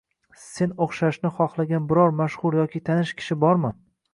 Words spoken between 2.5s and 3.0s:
yoki